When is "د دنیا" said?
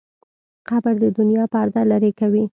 1.03-1.43